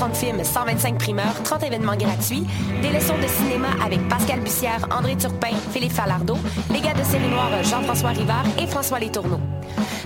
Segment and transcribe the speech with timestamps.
[0.00, 2.46] 130 films, 125 primeurs, 30 événements gratuits,
[2.80, 6.38] des leçons de cinéma avec Pascal Bussière, André Turpin, Philippe Falardeau,
[6.72, 9.38] les gars de série noire Jean-François Rivard et François Letourneau.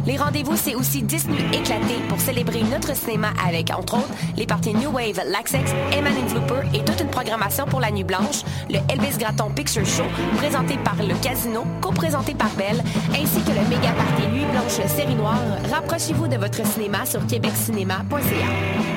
[0.04, 4.46] Les rendez-vous, c'est aussi 10 nuits éclatées pour célébrer notre cinéma avec, entre autres, les
[4.46, 8.78] parties New Wave, Laxex, Eman Flooper et toute une programmation pour la Nuit Blanche, le
[8.92, 10.02] Elvis Gratton Picture Show,
[10.38, 12.82] présenté par le Casino, co-présenté par Belle,
[13.12, 15.38] ainsi que le méga party Nuit Blanche Série Noire.
[15.72, 18.93] Rapprochez-vous de votre cinéma sur québeccinéma.ca.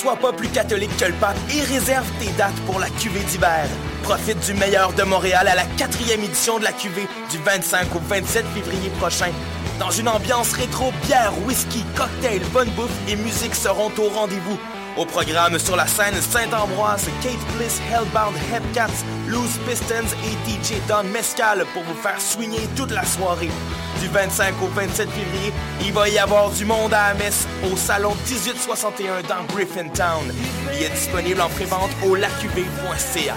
[0.00, 3.66] Sois pas plus catholique que le pape et réserve tes dates pour la cuvée d'hiver.
[4.02, 7.98] Profite du meilleur de Montréal à la quatrième édition de la cuvée du 25 au
[7.98, 9.30] 27 février prochain.
[9.78, 14.58] Dans une ambiance rétro, bière, whisky, cocktail, bonne bouffe et musique seront au rendez-vous.
[14.96, 21.04] Au programme sur la scène Saint-Ambroise, Kate Bliss, Hellbound Hepcats, Loose Pistons et DJ Don
[21.12, 23.50] Mescal pour vous faire swinger toute la soirée.
[24.00, 28.14] Du 25 au 27 février, il va y avoir du monde à la au salon
[28.26, 30.32] 1861 dans Griffintown.
[30.74, 33.36] Il est disponible en prévente au lacuv.ca.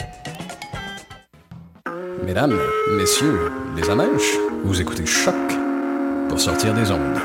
[2.23, 2.57] Mesdames,
[2.97, 5.33] messieurs, les amèches, vous écoutez Choc
[6.29, 7.19] pour sortir des ondes.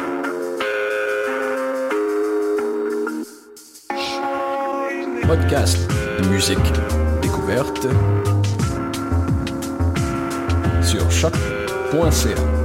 [5.27, 5.78] Podcast,
[6.30, 6.58] musique,
[7.20, 7.86] découverte
[10.83, 12.56] sur choc.ca.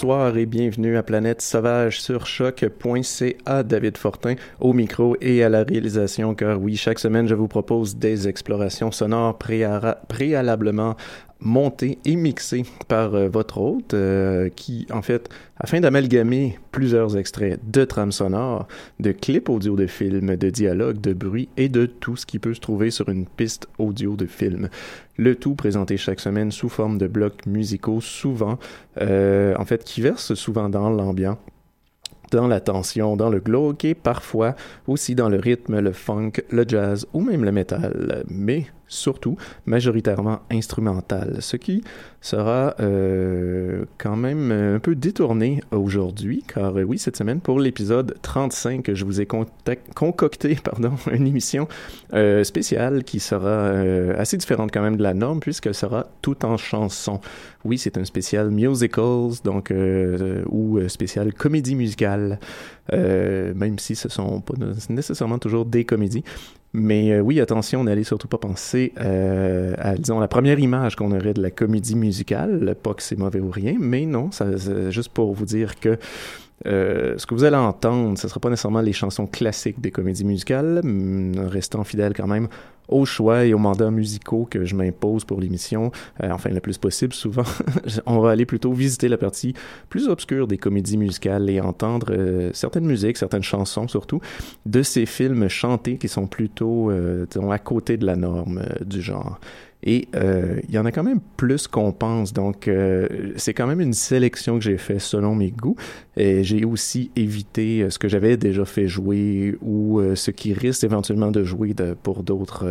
[0.00, 3.62] Bonsoir et bienvenue à Planète Sauvage sur choc.ca.
[3.62, 7.96] David Fortin au micro et à la réalisation, car oui, chaque semaine, je vous propose
[7.96, 10.96] des explorations sonores préalablement
[11.40, 17.60] monté et mixé par euh, votre hôte, euh, qui, en fait, afin d'amalgamer plusieurs extraits
[17.70, 18.66] de trames sonores,
[18.98, 22.54] de clips audio de films, de dialogues, de bruit et de tout ce qui peut
[22.54, 24.68] se trouver sur une piste audio de film.
[25.16, 28.58] Le tout présenté chaque semaine sous forme de blocs musicaux, souvent,
[29.00, 31.38] euh, en fait, qui versent souvent dans l'ambiance
[32.30, 34.54] dans la tension, dans le glauque et parfois
[34.86, 38.24] aussi dans le rythme, le funk, le jazz ou même le metal.
[38.28, 41.82] Mais surtout majoritairement instrumental, ce qui
[42.20, 48.16] sera euh, quand même un peu détourné aujourd'hui, car euh, oui, cette semaine, pour l'épisode
[48.20, 51.68] 35, je vous ai concocté pardon, une émission
[52.12, 56.44] euh, spéciale qui sera euh, assez différente quand même de la norme, puisqu'elle sera tout
[56.44, 57.20] en chanson.
[57.64, 62.38] Oui, c'est un spécial musicals, donc, euh, ou spécial comédie musicale,
[62.92, 64.54] même si ce sont pas
[64.88, 66.24] nécessairement toujours des comédies.
[66.72, 71.10] Mais euh, oui, attention, n'allez surtout pas penser euh, à, disons, la première image qu'on
[71.10, 72.76] aurait de la comédie musicale.
[72.80, 74.46] Pas que c'est mauvais ou rien, mais non, ça,
[74.90, 75.98] juste pour vous dire que
[76.66, 79.90] euh, ce que vous allez entendre, ce ne sera pas nécessairement les chansons classiques des
[79.90, 80.82] comédies musicales,
[81.36, 82.48] restant fidèle quand même
[82.88, 85.92] aux choix et aux mandats musicaux que je m'impose pour l'émission,
[86.22, 87.44] euh, enfin le plus possible souvent,
[88.06, 89.54] on va aller plutôt visiter la partie
[89.88, 94.20] plus obscure des comédies musicales et entendre euh, certaines musiques, certaines chansons surtout,
[94.66, 99.38] de ces films chantés qui sont plutôt, à côté de la norme du genre.
[99.82, 102.32] Et euh, il y en a quand même plus qu'on pense.
[102.32, 105.76] Donc, euh, c'est quand même une sélection que j'ai fait selon mes goûts.
[106.16, 110.84] Et j'ai aussi évité euh, ce que j'avais déjà fait jouer ou ce qui risque
[110.84, 112.66] éventuellement de jouer pour d'autres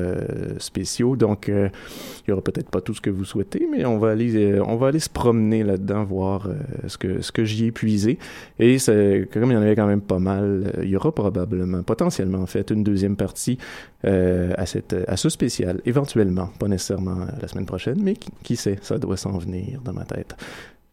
[0.59, 1.15] spéciaux.
[1.15, 4.59] Donc, il y aura peut-être pas tout ce que vous souhaitez, mais on va aller,
[4.59, 6.47] on va aller se promener là-dedans, voir
[6.88, 8.19] ce que ce que j'y ai puisé.
[8.59, 8.77] Et
[9.31, 12.45] comme il y en avait quand même pas mal, il y aura probablement, potentiellement en
[12.45, 13.57] fait, une deuxième partie
[14.03, 18.98] à cette à ce spécial, éventuellement, pas nécessairement la semaine prochaine, mais qui, sait, ça
[18.98, 20.36] doit s'en venir dans ma tête.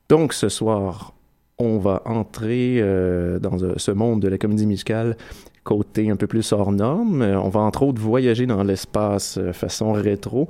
[0.08, 1.14] Donc ce soir,
[1.58, 5.16] on va entrer euh, dans euh, ce monde de la comédie musicale
[5.64, 7.22] côté un peu plus hors norme.
[7.22, 10.48] Euh, on va entre autres voyager dans l'espace façon rétro.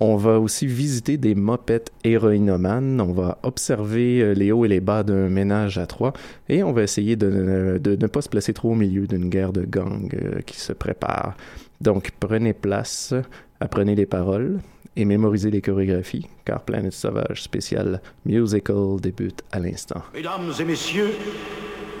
[0.00, 3.00] On va aussi visiter des mopettes héroïnomanes.
[3.00, 6.14] On va observer les hauts et les bas d'un ménage à trois.
[6.48, 9.52] Et on va essayer de, de ne pas se placer trop au milieu d'une guerre
[9.52, 10.08] de gang
[10.46, 11.36] qui se prépare.
[11.82, 13.12] Donc prenez place,
[13.60, 14.60] apprenez les paroles
[14.96, 20.02] et mémoriser les chorégraphies, car Planète Sauvage spécial musical débute à l'instant.
[20.14, 21.12] Mesdames et messieurs,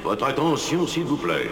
[0.04, 1.48] votre attention s'il vous plaît.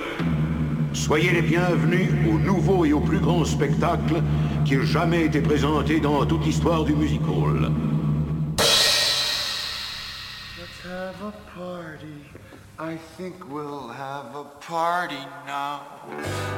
[0.92, 4.20] Soyez les bienvenus au nouveau et au plus grand spectacle
[4.64, 7.70] qui ait jamais été présenté dans toute l'histoire du musical.
[10.58, 12.39] Let's have a party.
[12.80, 15.82] I think we'll have a party now.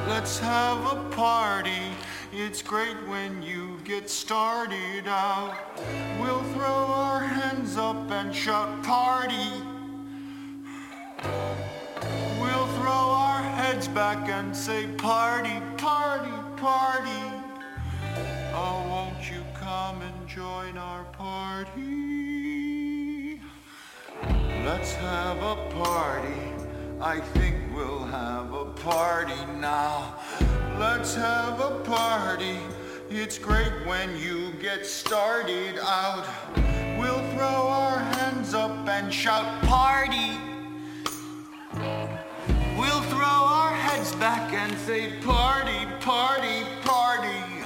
[0.07, 1.91] Let's have a party.
[2.31, 5.57] It's great when you get started out.
[6.21, 9.51] We'll throw our hands up and shout party.
[12.39, 17.23] We'll throw our heads back and say party, party, party.
[18.53, 22.12] Oh, won't you come and join our party?
[24.65, 26.41] Let's have a party.
[27.01, 30.15] I think we'll have a party now.
[30.79, 32.59] Let's have a party.
[33.09, 36.25] It's great when you get started out.
[36.97, 40.37] We'll throw our hands up and shout party.
[42.77, 43.19] We'll throw
[43.59, 47.65] our heads back and say party, party, party.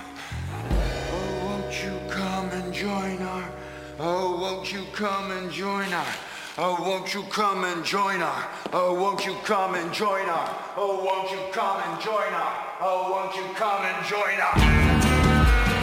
[1.12, 3.54] Oh, won't you come and join our,
[4.00, 6.16] oh, won't you come and join our,
[6.60, 8.48] Oh, won't you come and join our?
[8.74, 10.56] Oh, won't you come and join our?
[10.76, 12.66] Oh, won't you come and join our?
[12.82, 15.77] Oh, won't you come and join our?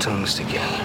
[0.00, 0.82] Tongues together.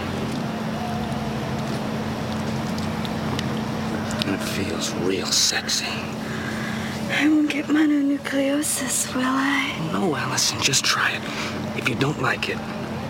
[4.26, 5.86] And it feels real sexy.
[5.86, 9.90] I won't get mononucleosis, will I?
[9.92, 11.22] No, Allison, just try it.
[11.78, 12.58] If you don't like it,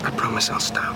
[0.04, 0.94] I promise I'll stop.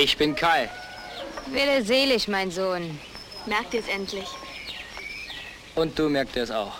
[0.00, 0.70] Ich bin Kai.
[1.46, 3.00] Wille selig, mein Sohn.
[3.46, 4.28] Merkt ihr es endlich?
[5.74, 6.74] Und du merkst es auch.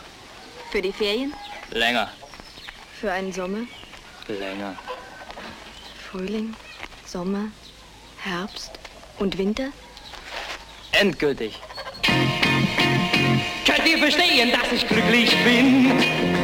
[0.70, 1.34] Für die Ferien?
[1.72, 2.12] Länger.
[3.00, 3.66] Für einen Sommer?
[4.28, 4.76] Länger.
[6.08, 6.54] Frühling,
[7.06, 7.50] Sommer,
[8.18, 8.70] Herbst
[9.18, 9.70] und Winter?
[10.92, 11.58] Endgültig.
[13.66, 15.90] Könnt ihr verstehen, dass ich glücklich bin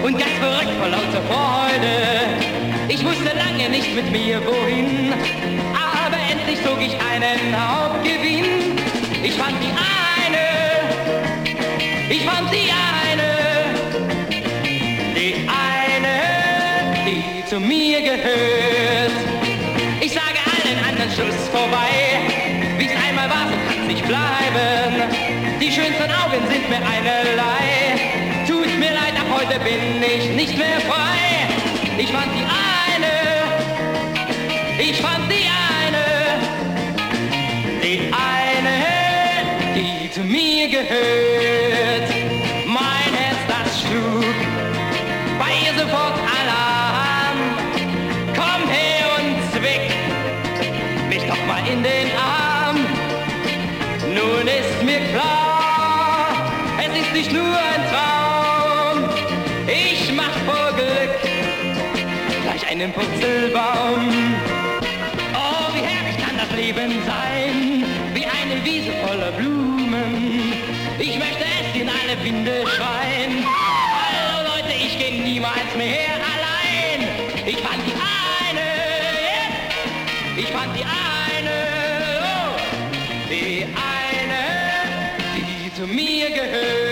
[0.03, 2.25] und ganz verrückt vor lauter Freude?
[2.89, 5.15] Ich wusste lange nicht mit mir wohin,
[6.65, 8.79] zog ich einen Hauptgewinn.
[9.23, 9.73] Ich fand die
[10.25, 10.47] eine,
[12.09, 12.71] ich fand die
[13.11, 13.31] eine,
[15.15, 16.17] die eine,
[17.07, 19.13] die zu mir gehört.
[20.01, 21.93] Ich sage allen anderen Schluss vorbei,
[22.79, 25.03] wie's einmal war, so kann's nicht bleiben.
[25.61, 27.65] Die schönsten Augen sind mir einerlei.
[28.47, 31.49] Tut mir leid, ab heute bin ich nicht mehr frei.
[31.99, 33.15] Ich fand die eine,
[34.79, 35.34] ich fand die
[40.83, 41.24] Hey.
[72.25, 73.45] Winde schreien.
[73.45, 77.07] Hallo Leute, ich geh niemals mehr allein.
[77.45, 78.61] Ich fand die eine,
[79.21, 80.39] yeah.
[80.39, 81.57] ich fand die eine,
[82.25, 82.57] oh,
[83.29, 84.43] die eine,
[85.37, 86.84] die zu mir gehört.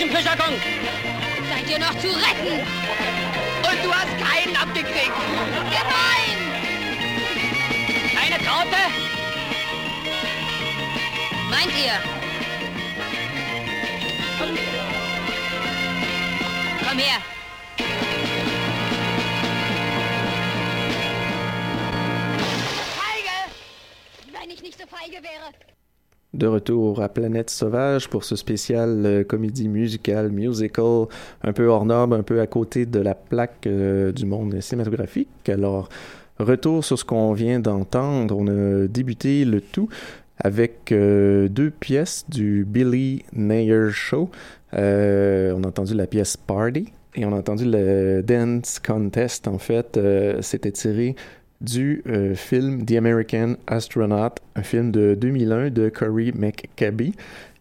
[0.00, 0.24] Gebissen!
[0.24, 0.54] Groschenfischerkong!
[1.48, 2.60] Seid ihr noch zu retten?
[3.68, 5.12] Und du hast keinen abgekriegt!
[5.70, 6.36] Gemein!
[8.22, 8.76] Eine Traute?
[11.50, 11.98] Meint ihr?
[16.88, 17.20] Komm her!
[22.96, 23.38] Feige!
[24.32, 25.69] Wenn ich nicht so feige wäre!
[26.40, 31.04] De retour à Planète Sauvage pour ce spécial euh, comédie musicale, musical,
[31.44, 35.50] un peu hors norme, un peu à côté de la plaque euh, du monde cinématographique.
[35.50, 35.90] Alors,
[36.38, 38.38] retour sur ce qu'on vient d'entendre.
[38.38, 39.90] On a débuté le tout
[40.38, 44.30] avec euh, deux pièces du Billy Nayer Show.
[44.72, 44.76] On
[45.62, 49.46] a entendu la pièce Party et on a entendu le Dance Contest.
[49.46, 50.00] En fait,
[50.40, 51.16] c'était tiré
[51.60, 57.02] du euh, film The American Astronaut, un film de 2001 de Corey McCabe.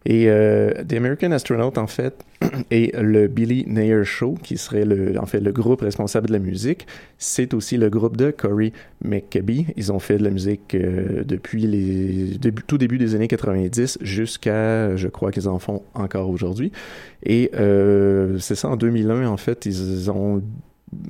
[0.06, 2.24] Et euh, The American Astronaut, en fait,
[2.72, 6.40] est le Billy Nayer Show, qui serait le, en fait le groupe responsable de la
[6.40, 6.88] musique.
[7.18, 8.72] C'est aussi le groupe de Corey
[9.04, 9.52] McCabe.
[9.76, 14.96] Ils ont fait de la musique euh, depuis les tout début des années 90 jusqu'à,
[14.96, 16.72] je crois qu'ils en font encore aujourd'hui.
[17.24, 17.52] Et
[18.40, 20.42] c'est ça, en 2001, en fait, ils ont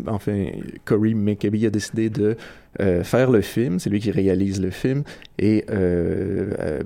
[0.07, 0.45] enfin,
[0.85, 2.35] Corey McCabe a décidé de
[2.79, 3.79] euh, faire le film.
[3.79, 5.03] C'est lui qui réalise le film.
[5.37, 6.83] Et euh, euh,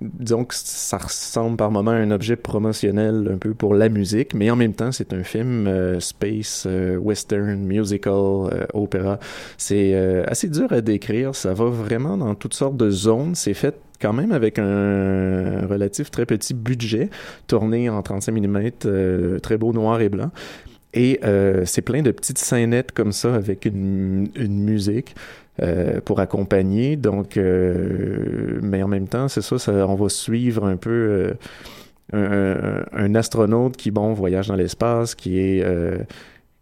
[0.00, 4.34] disons que ça ressemble par moments à un objet promotionnel un peu pour la musique,
[4.34, 6.66] mais en même temps, c'est un film euh, space,
[7.00, 9.18] western, musical, opéra.
[9.56, 9.94] C'est
[10.26, 11.34] assez dur à décrire.
[11.34, 13.34] Ça va vraiment dans toutes sortes de zones.
[13.34, 17.10] C'est fait quand même avec un relatif très petit budget,
[17.48, 20.30] tourné en 35 mm, très beau noir et blanc.
[20.94, 25.14] Et euh, c'est plein de petites scénettes comme ça avec une, une musique
[25.60, 26.96] euh, pour accompagner.
[26.96, 31.34] Donc, euh, mais en même temps, c'est ça, on va suivre un peu
[32.12, 35.64] un, astronaute qui, bon, voyage dans l'espace, qui est...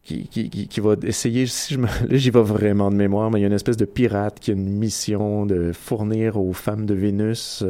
[0.02, 3.44] qui, va essayer, si je me, là j'y vais vraiment de mémoire, mais il y
[3.44, 7.64] a une espèce de pirate qui a une mission de fournir aux femmes de Vénus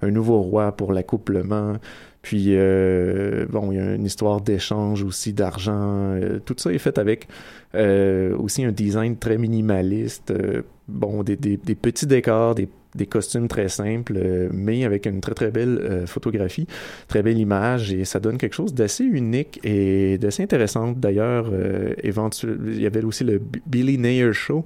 [0.00, 1.74] un nouveau roi pour l'accouplement.
[2.22, 5.72] Puis, euh, bon, il y a une histoire d'échange aussi d'argent.
[6.14, 7.28] Euh, tout ça est fait avec
[7.74, 10.30] euh, aussi un design très minimaliste.
[10.30, 15.06] euh, bon, des, des, des petits décors, des, des costumes très simples, euh, mais avec
[15.06, 16.66] une très très belle euh, photographie,
[17.08, 20.92] très belle image, et ça donne quelque chose d'assez unique et d'assez intéressant.
[20.92, 24.64] D'ailleurs, euh, il y avait aussi le Billy Nayer Show,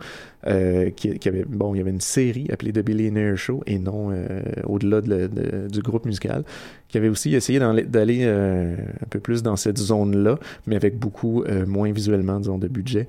[0.97, 4.11] qui, avait, bon, il y avait une série appelée The Billy Nayer Show, et non
[4.65, 6.45] au-delà du groupe musical,
[6.89, 11.93] qui avait aussi essayé d'aller un peu plus dans cette zone-là, mais avec beaucoup moins
[11.93, 13.07] visuellement, disons, de budget.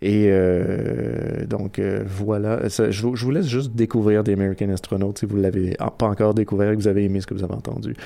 [0.00, 5.36] Et euh, donc euh, voilà, je, vous, laisse juste découvrir des American Astronauts si vous
[5.36, 7.96] ne l'avez pas encore découvert et que vous avez aimé ce que vous avez entendu.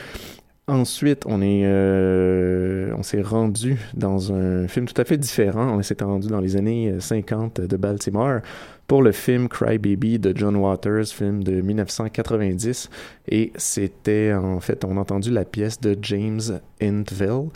[0.68, 5.76] Ensuite, on est, euh, on s'est rendu dans un film tout à fait différent.
[5.76, 8.40] On s'est rendu dans les années 50 de Baltimore
[8.86, 12.88] pour le film Cry Baby de John Waters, film de 1990.
[13.28, 17.48] Et c'était, en fait, on a entendu la pièce de James Intville,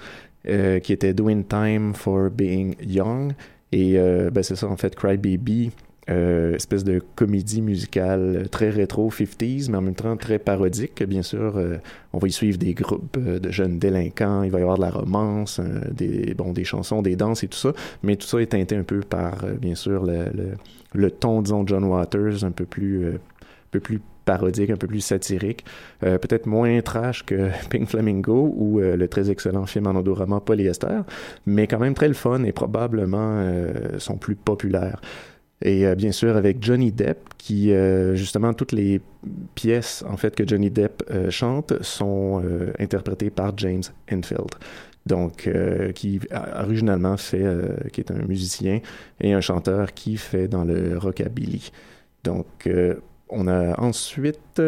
[0.45, 3.33] qui était Doing Time for Being Young.
[3.73, 5.73] Et euh, ben, c'est ça, en fait, Cry Baby,
[6.09, 11.03] euh, espèce de comédie musicale très rétro 50s, mais en même temps très parodique.
[11.03, 11.79] Bien sûr, euh,
[12.13, 14.83] on va y suivre des groupes euh, de jeunes délinquants, il va y avoir de
[14.83, 18.41] la romance, euh, des, bon, des chansons, des danses et tout ça, mais tout ça
[18.41, 20.53] est teinté un peu par, euh, bien sûr, le, le,
[20.95, 23.19] le ton, disons, John Waters, un peu plus, un
[23.71, 25.65] peu plus parodique, un peu plus satirique,
[26.05, 30.41] euh, peut-être moins trash que Pink Flamingo ou euh, le très excellent film en odorama
[30.41, 31.01] Polyester,
[31.47, 35.01] mais quand même très le fun et probablement euh, son plus populaire.
[35.63, 39.01] Et euh, bien sûr avec Johnny Depp, qui euh, justement toutes les
[39.55, 42.43] pièces en fait que Johnny Depp euh, chante sont
[42.79, 44.51] interprétées par James Hetfield.
[45.07, 45.49] Donc,
[45.95, 46.19] qui
[46.57, 47.47] originalement fait,
[47.93, 48.81] qui est un musicien
[49.21, 51.71] et un chanteur qui fait dans le rockabilly.
[52.25, 52.69] Donc,
[53.29, 54.61] on a ensuite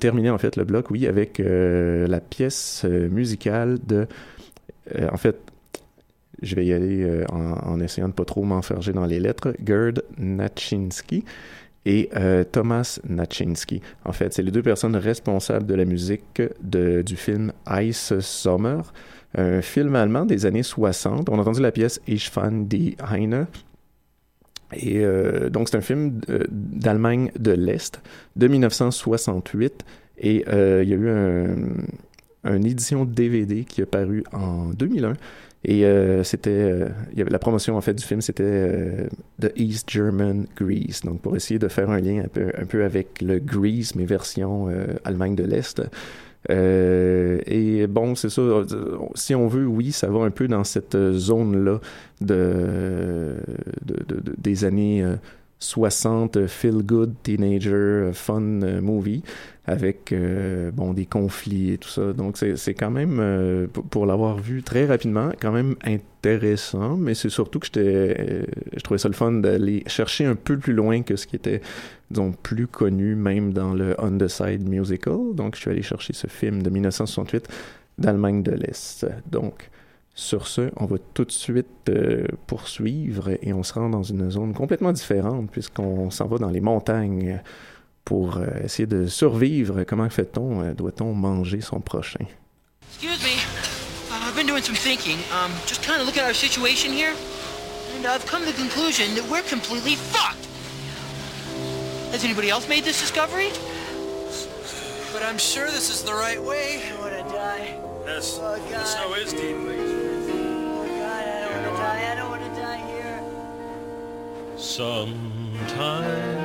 [0.00, 4.08] terminé en fait le bloc, oui, avec la pièce musicale de,
[5.12, 5.51] en fait,
[6.42, 10.02] je vais y aller euh, en, essayant de pas trop m'enferger dans les lettres, Gerd
[10.18, 11.24] Naczynski
[11.86, 13.80] et euh, Thomas Naczynski.
[14.04, 18.92] En fait, c'est les deux personnes responsables de la musique de, du film Ice Summer,
[19.36, 21.28] un film allemand des années 60.
[21.28, 23.46] On a entendu la pièce Ich fand die Heine.
[24.74, 28.00] Et euh, donc, c'est un film d'Allemagne de l'Est
[28.36, 29.84] de 1968.
[30.18, 31.56] Et il y a eu un,
[32.44, 35.14] une édition DVD qui est paru en 2001.
[35.64, 39.06] Et euh, c'était, euh, la promotion en fait du film, c'était euh,
[39.40, 41.02] The East German Grease.
[41.02, 44.86] Donc pour essayer de faire un lien un peu, avec le Grease, mais version euh,
[45.04, 45.80] Allemagne de l'Est.
[46.50, 48.42] Euh, et bon, c'est ça.
[48.42, 48.64] euh,
[49.14, 51.78] Si on veut, oui, ça va un peu dans cette zone-là
[52.20, 53.36] de,
[53.84, 55.14] de, de- de- des années euh,
[55.60, 59.22] 60, feel good teenager, euh, fun euh, movie,
[59.64, 62.12] avec euh, bon des conflits et tout ça.
[62.12, 66.96] Donc c'est quand même, euh, pour, l'avoir vu très rapidement, quand même intéressant.
[66.96, 68.44] Mais c'est surtout que j'étais, euh,
[68.76, 71.60] je trouvais ça le fun d'aller chercher un peu plus loin que ce qui était
[72.10, 75.34] disons, plus connu même dans le On the Side Musical.
[75.34, 77.48] Donc, je suis allé chercher ce film de 1968
[77.98, 79.06] d'Allemagne de l'Est.
[79.30, 79.70] Donc,
[80.14, 81.90] sur ce, on va tout de suite
[82.46, 86.60] poursuivre et on se rend dans une zone complètement différente puisqu'on s'en va dans les
[86.60, 87.40] montagnes
[88.04, 89.84] pour euh, essayer de survivre.
[89.84, 90.62] Comment fait-on?
[90.62, 92.26] Euh, Doit-on manger son prochain?
[92.90, 93.36] Excuse me.
[94.10, 95.18] Uh, I've been doing some thinking.
[95.32, 97.14] Um, just kind of look at our situation here,
[97.96, 100.46] and I've come to the conclusion that we're completely fucked.
[102.12, 103.50] Has anybody else made this discovery?
[105.12, 106.82] But I'm sure this is the right way.
[106.90, 107.78] I wanna die.
[108.06, 108.80] Yes, Oh, God.
[108.80, 109.56] the snow is deep.
[109.56, 112.10] Oh God, I don't wanna die.
[112.10, 113.20] I don't wanna die here.
[114.56, 116.41] Sometimes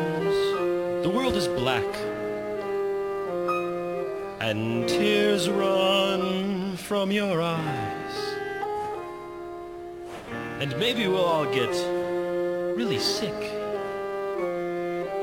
[1.07, 1.95] the world is black
[4.41, 8.15] and tears run from your eyes.
[10.59, 11.71] And maybe we'll all get
[12.75, 13.41] really sick.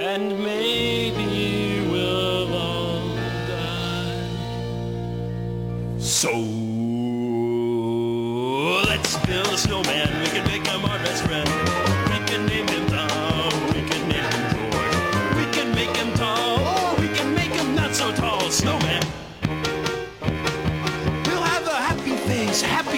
[0.01, 3.16] And maybe we'll all
[3.47, 4.29] die.
[5.99, 6.63] So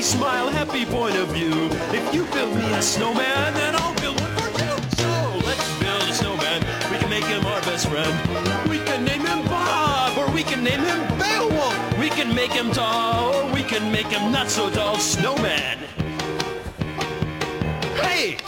[0.07, 1.69] smile, happy point of view.
[1.91, 4.75] If you build me a snowman, then I'll build one for you.
[5.03, 5.11] So
[5.45, 6.61] let's build a snowman.
[6.93, 8.15] We can make him our best friend.
[8.71, 11.99] We can name him Bob, or we can name him Beowulf.
[11.99, 14.97] We can make him tall, or we can make him not so tall.
[14.97, 15.79] Snowman.
[18.01, 18.39] Hey!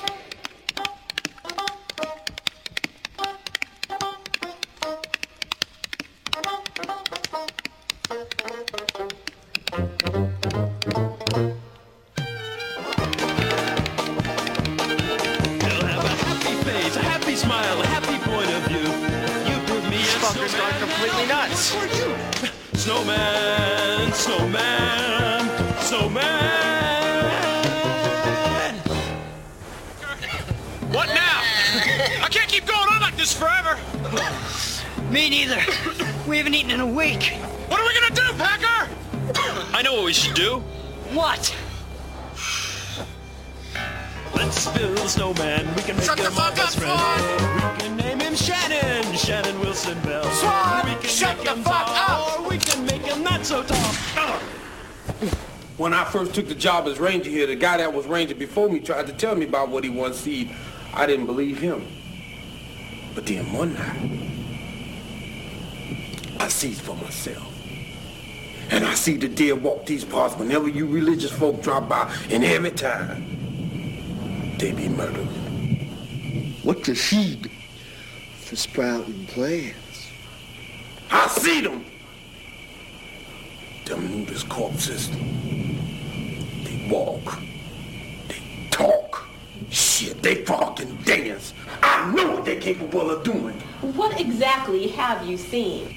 [20.33, 21.75] Put me This in fucker's snowman, gone completely nuts.
[21.99, 22.79] You.
[22.79, 26.49] Snowman, snowman, snowman.
[30.93, 31.43] What now?
[32.23, 33.79] I can't keep going on like this forever.
[35.11, 35.61] Me neither.
[36.27, 37.35] We haven't eaten in a week.
[37.69, 38.88] What are we gonna do, Packer?
[39.75, 40.62] I know what we should do.
[41.12, 41.55] What?
[44.35, 45.75] Let's build a snowman.
[45.75, 46.99] We can make Shut the him our fuck best up, friend.
[46.99, 47.73] Swan!
[47.73, 50.22] We can name him Shannon, Shannon Wilson Bell.
[50.31, 52.40] Swan, we can shut make the him fuck tall, up!
[52.40, 54.38] Or we can make him not so tall.
[55.77, 58.68] When I first took the job as ranger here, the guy that was ranger before
[58.68, 60.53] me tried to tell me about what he once to see.
[60.94, 61.85] I didn't believe him.
[63.14, 64.20] But then one night,
[66.38, 67.53] I see for myself.
[68.70, 72.44] And I see the deer walk these parts whenever you religious folk drop by, and
[72.44, 75.27] every time, they be murdered.
[76.62, 77.51] What the seed
[78.49, 80.09] for sprouting plants?
[81.11, 81.85] I see them.
[83.85, 85.11] Them nudist corpses.
[85.11, 87.39] They walk.
[88.29, 89.29] They talk.
[89.69, 91.53] Shit, they fucking dance.
[91.83, 93.55] I I know what they're capable of doing.
[93.81, 95.89] What exactly have you seen?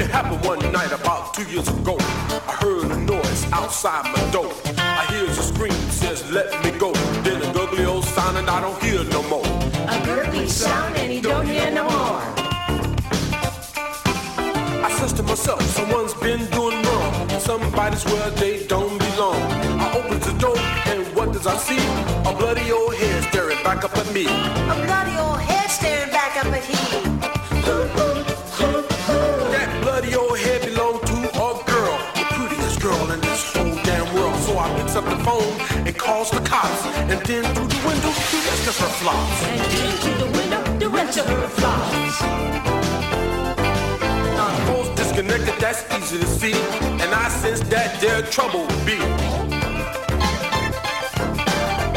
[0.00, 1.96] It happened one night about two years ago.
[2.00, 4.52] I heard a noise outside my door.
[4.78, 6.92] I hear a scream says, let me go.
[8.30, 9.46] Sound and I don't hear no more.
[9.88, 12.22] A gurgly sound and you don't hear no more.
[14.86, 17.28] I says to myself, someone's been doing wrong.
[17.40, 19.42] Somebody's where they don't belong.
[19.84, 20.58] I opens the door
[20.90, 21.82] and what does I see?
[22.30, 24.26] A bloody old head staring back up at me.
[24.26, 27.20] A bloody old head staring back up at him.
[29.54, 31.16] That bloody old head belonged to
[31.46, 34.36] a girl, the prettiest girl in this whole damn world.
[34.46, 38.40] So I picks up the phone calls the cops, and then through the window, the
[38.48, 39.42] rest of her flops.
[39.44, 42.16] And into the window, the rest of her flops.
[44.66, 46.54] Phone's disconnected, that's easy to see,
[47.02, 48.98] and I sense that there trouble be.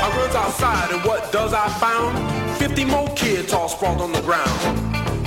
[0.03, 2.13] I runs outside, and what does I found?
[2.57, 4.59] Fifty more kids all sprawled on the ground.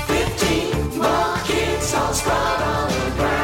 [0.02, 3.35] Fifteen more kids all sprawled on the ground.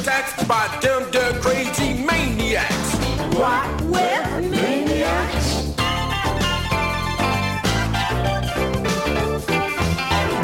[0.00, 2.94] Attacks by them there crazy maniacs.
[3.36, 3.82] What?
[3.82, 5.74] Well, maniacs.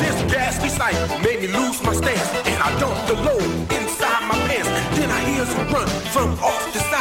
[0.02, 4.38] This ghastly sight made me lose my stance, and I dumped the load inside my
[4.48, 4.68] pants.
[4.96, 6.93] Then I hear some run from off the side.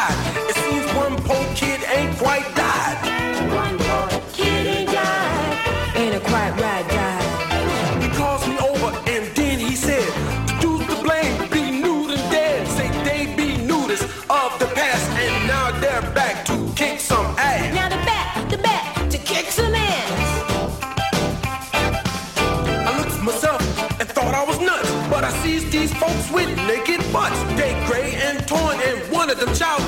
[25.96, 27.40] Folks with naked butts.
[27.60, 29.82] They gray and torn, and one of them shout,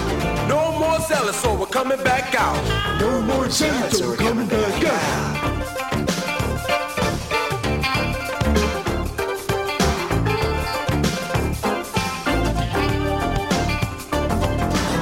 [0.47, 2.59] No more zealous, so we're coming back out.
[2.99, 5.45] No more zealots, so we're coming back out.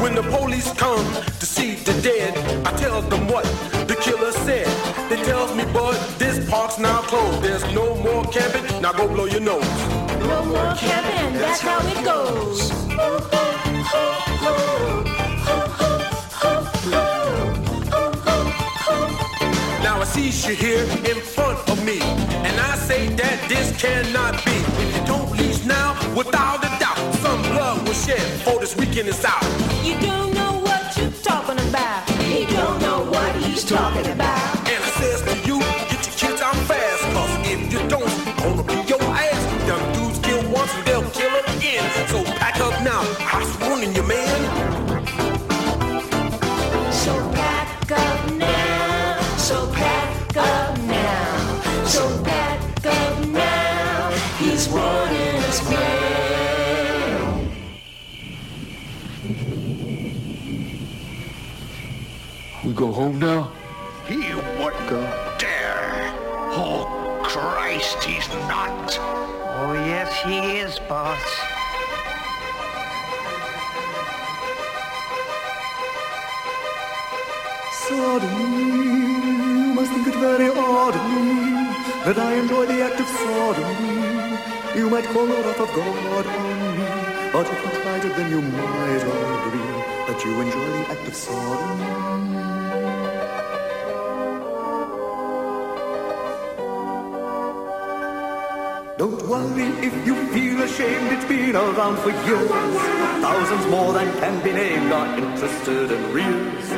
[0.01, 1.05] When the police come
[1.39, 2.37] to see the dead,
[2.67, 3.45] I tell them what
[3.87, 4.67] the killer said.
[5.09, 7.41] They tells me, bud, this park's now closed.
[7.41, 8.81] There's no more camping.
[8.81, 9.92] Now go blow your nose.
[20.43, 24.51] See you here in front of me, and I say that this cannot be.
[24.83, 29.07] If you don't leave now, without a doubt, some blood will shed before this weekend
[29.07, 29.41] is out.
[29.85, 32.09] You don't know what you're talking about.
[32.27, 34.52] You don't know what he's talking about.
[62.83, 63.49] Go home now?
[64.05, 64.19] He
[64.59, 64.89] wouldn't
[65.39, 66.11] dare.
[66.59, 68.97] Oh, Christ, he's not.
[69.57, 71.23] Oh, yes, he is, boss.
[77.85, 78.43] Sodomy,
[79.67, 81.63] you must think it very odd of me
[82.03, 84.77] that I enjoy the act of sodomy.
[84.77, 86.45] You might call the wrath of God on
[86.77, 89.73] me, but if you tried it, then you might agree
[90.07, 92.62] that you enjoy the act of sodomy.
[99.03, 102.49] Don't worry if you feel ashamed, it's been around for years.
[103.19, 106.69] Thousands more than can be named are interested in reels.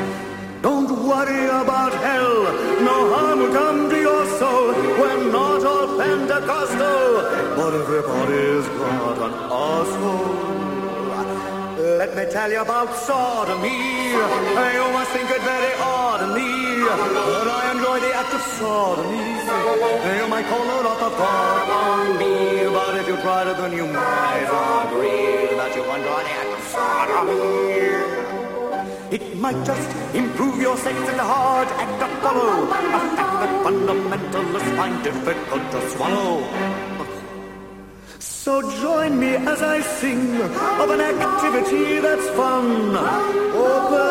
[0.64, 2.42] Don't worry about hell,
[2.82, 4.74] no harm will come to your soul.
[5.00, 7.10] We're not all Pentecostal,
[7.58, 9.34] but everybody's got an
[9.68, 10.36] asshole.
[12.00, 14.14] Let me tell you about sodomy.
[14.14, 16.50] You must think it very odd of me,
[18.34, 20.18] enjoy the act of sodomy.
[20.18, 22.34] You might call it off the God on me,
[22.66, 24.48] but if you tried it, then you might
[24.86, 27.56] agree that you enjoy the act of sodomy.
[29.12, 32.64] It might just improve your sex and hard act to follow.
[32.64, 32.68] A
[33.16, 36.44] fact that fundamentalists find difficult to swallow.
[38.20, 42.96] So join me as I sing of an activity that's fun.
[42.96, 44.05] Open up your ring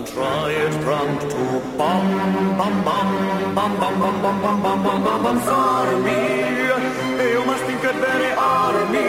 [0.00, 1.44] and try it from to
[1.76, 2.06] bum
[2.58, 3.14] bum bum
[3.54, 6.22] bum bum bum bum bum bum bum bum bum sodomy.
[7.34, 9.08] You must think it very odd of me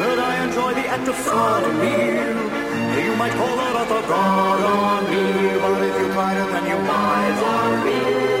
[0.00, 1.98] that I enjoy the act of sodomy.
[3.06, 5.24] You might call it a god on me,
[5.62, 8.35] but if you tried it, then you might on me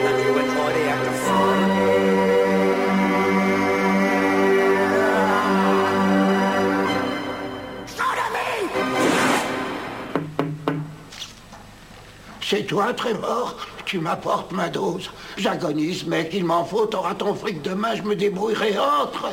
[12.48, 13.56] C'est toi, Trémor
[13.86, 15.10] Tu m'apportes ma dose.
[15.36, 16.86] J'agonise, mec, il m'en faut.
[16.86, 19.30] T'auras ton fric demain, je me débrouillerai autre.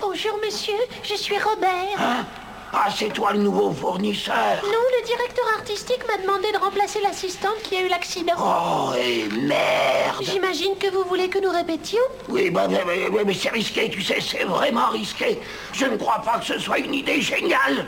[0.00, 0.74] Bonjour, monsieur.
[1.04, 1.70] Je suis Robert.
[2.00, 2.26] Hein?
[2.72, 7.62] Ah, c'est toi le nouveau fournisseur Non, le directeur artistique m'a demandé de remplacer l'assistante
[7.62, 8.32] qui a eu l'accident.
[8.38, 13.34] Oh, et merde J'imagine que vous voulez que nous répétions Oui, bah, mais- mais- mais
[13.34, 15.38] c'est risqué, tu sais, c'est vraiment risqué.
[15.74, 17.86] Je ne crois pas que ce soit une idée géniale.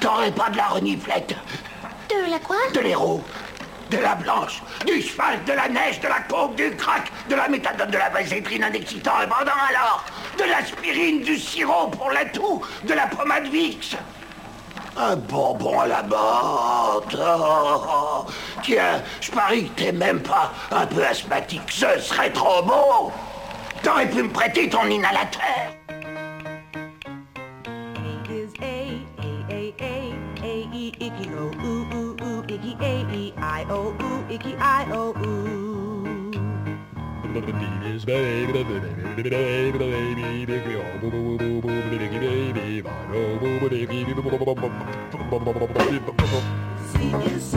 [0.00, 1.34] T'aurais pas de la reniflette
[2.14, 3.22] De la quoi De l'héros,
[3.90, 7.48] de la blanche, du cheval, de la neige, de la coke, du crack, de la
[7.48, 10.04] méthadone, de la vasétrine, un excitant et pendant alors,
[10.38, 13.96] de l'aspirine, du sirop pour la toux, de la pommade Vicks.
[14.96, 17.16] Un bonbon à la menthe.
[17.18, 18.26] Oh, oh.
[18.62, 21.68] Tiens, je parie que t'es même pas un peu asthmatique.
[21.68, 23.12] Ce serait trop beau.
[23.82, 25.74] T'aurais pu me prêter ton inhalateur.
[33.64, 36.30] I, O, ooh, icky, I, O, ooh.
[46.92, 46.98] C
[47.32, 47.54] is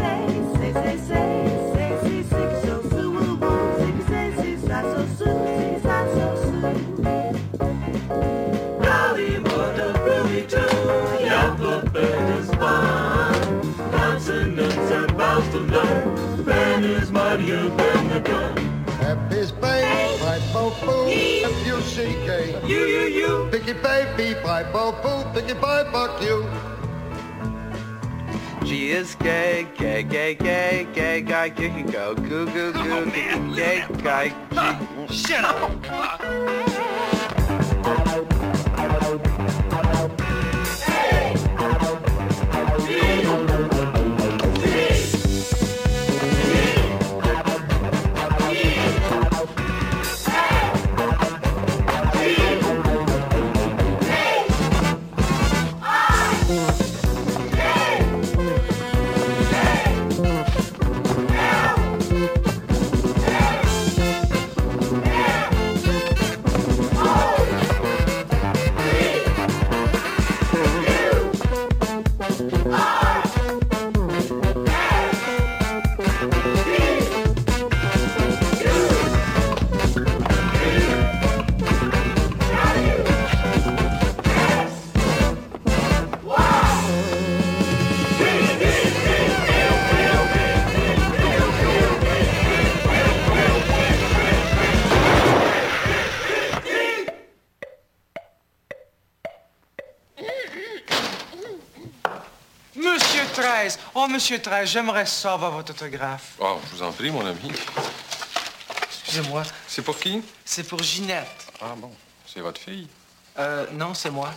[20.53, 22.59] bo boo, F U C K.
[22.65, 23.49] U U U.
[23.51, 26.45] Piggy baby, bye bo boo, Picky bye fuck you.
[28.63, 33.05] G is gay, gay, gay, gay, gay guy, kick and go, goo goo goo, oh,
[33.05, 34.27] man, gay guy.
[34.51, 36.66] Huh, shut up.
[103.67, 103.79] 13.
[103.95, 106.35] Oh, Monsieur 13, j'aimerais ça avoir votre autographe.
[106.39, 107.51] Oh, je vous en prie, mon ami.
[108.89, 109.43] Excusez-moi.
[109.67, 110.21] C'est pour qui?
[110.45, 111.51] C'est pour Ginette.
[111.61, 111.91] Ah bon,
[112.25, 112.87] c'est votre fille?
[113.37, 114.31] Euh, non, c'est moi.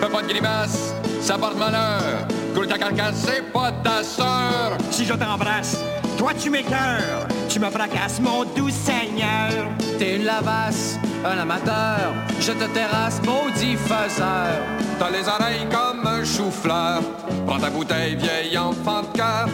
[0.00, 2.26] Fais pas de grimace, ça porte malheur.
[2.54, 4.78] Coule ta carcasse, c'est pas ta sœur.
[4.90, 5.78] Si je t'embrasse,
[6.16, 7.26] toi tu m'écœures,
[7.56, 9.50] tu me fracasses, mon doux Seigneur.
[9.98, 14.60] T'es une lavasse, un amateur, je te terrasse, maudit faiseur.
[14.98, 17.00] T'as les oreilles comme un chou-fleur.
[17.46, 19.48] Prends ta bouteille, vieille enfant de cœur.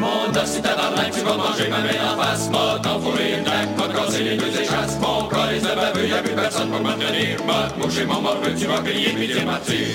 [0.00, 3.78] Mon dos, si tabarnak, tu vas manger ma main en face, m'a t'enfourrer une claque,
[3.78, 6.92] m'a te casser les deux échasses, mon calice de baveux, y'a plus personne pour me
[6.94, 9.86] tenir, m'a te moucher mon morveux, tu vas dire ma tire.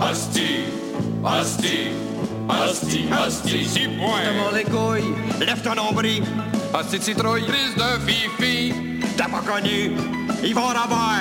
[0.00, 0.64] Hostie,
[1.22, 1.92] hostie,
[2.48, 4.18] hostie, hostie, six points.
[4.26, 5.14] Comment les couilles,
[5.46, 6.24] lève ton nombril.
[6.74, 8.74] Hostie de citrouille, prise de fifi.
[9.16, 9.92] T'as pas connu,
[10.54, 11.20] vont avoir.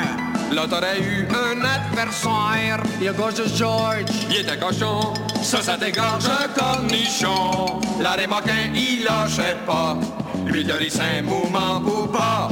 [0.51, 2.83] Là, t'aurais eu un adversaire.
[3.01, 4.05] Il a gauche de George.
[4.29, 6.27] Il était cochon, ça, ça dégorge
[6.57, 7.79] comme nichon.
[8.01, 9.97] La rémoquin, il lâchait pas.
[10.45, 12.49] Lui, de ricin, mouvement ou pas.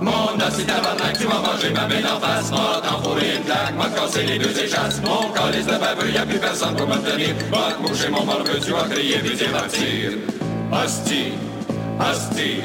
[0.00, 3.86] Mon si tabarnak, tu vas manger ma belle en face, m'a t'enfourrer une claque, m'a
[3.86, 7.34] te casser les deux échasses, mon calice de baveux, y'a plus personne pour me tenir,
[7.50, 7.78] m'a
[8.10, 10.12] mon morveux, tu puis dire ma tire.
[10.70, 11.32] Hostie,
[12.00, 12.62] hostie,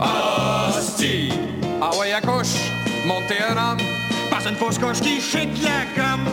[0.00, 1.32] hostie.
[1.80, 2.72] Ah ouais, accouche,
[3.06, 3.78] montez un homme.
[4.30, 6.26] Passe une fausse coche qui chie de la gomme.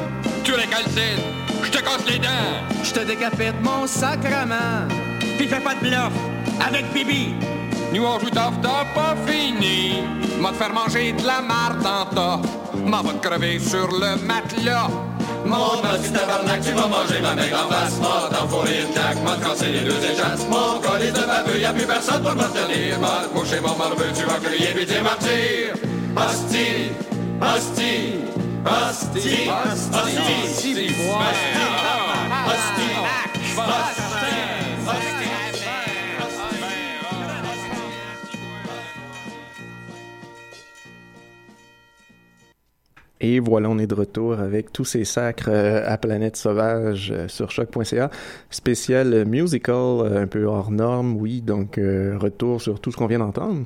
[0.44, 1.24] Tu les calcines,
[1.64, 2.62] je te casse les dents.
[2.84, 4.88] Je te décapite mon sacrement.
[5.38, 6.14] Puis fais pas de bluff
[6.66, 7.34] avec Bibi.
[7.94, 10.04] Nous on joue t'as pas fini.
[10.39, 12.39] M'a te faire manger de la marde en tas.
[12.86, 14.89] M'en va te crever sur le matelas.
[15.46, 17.98] Mon petit tabarnak, tu vas manger ma maigre en face.
[18.00, 20.46] M'a t'enfourrer une claque, m'a te casser les deux échasses.
[20.50, 23.00] Mon colis de baveux, y'a plus personne pour me tenir.
[23.00, 25.74] M'a moucher mon morveux, tu vas crier puis t'es martyr.
[26.16, 26.92] Hostie,
[27.42, 28.20] hostie,
[28.66, 30.92] hostie, hostie, hostie,
[43.24, 47.28] Et voilà, on est de retour avec tous ces sacres euh, à Planète Sauvage euh,
[47.28, 48.09] sur choc.ca.
[48.49, 53.19] Spécial euh, musical, un peu hors norme, oui, donc retour sur tout ce qu'on vient
[53.19, 53.65] d'entendre.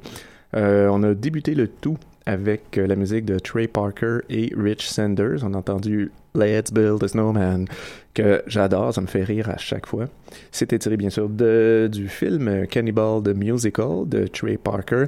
[0.53, 5.43] On a débuté le tout avec la musique de Trey Parker et Rich Sanders.
[5.43, 7.65] On a entendu Let's Build a Snowman,
[8.13, 10.05] que j'adore, ça me fait rire à chaque fois.
[10.51, 15.05] C'était tiré bien sûr du film Cannibal the Musical de Trey Parker,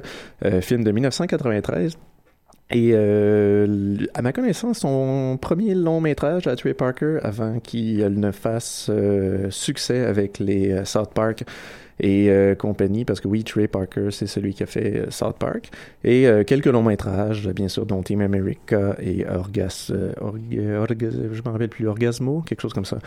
[0.60, 1.96] film de 1993.
[2.70, 8.30] Et euh, à ma connaissance, son premier long métrage à Trey Parker avant qu'il ne
[8.30, 11.44] fasse euh, succès avec les euh, South Park
[12.00, 15.38] et euh, compagnie, parce que oui, Trey Parker, c'est celui qui a fait euh, South
[15.38, 15.70] Park.
[16.04, 19.90] Et euh, quelques longs métrages, bien sûr, dont Team America et Orgas...
[20.20, 22.98] Org- Org- je me rappelle plus, Orgasmo, quelque chose comme ça.